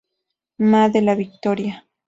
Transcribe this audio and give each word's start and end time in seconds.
Mª 0.59 0.89
de 0.93 1.03
la 1.03 1.13
Victoria. 1.13 1.85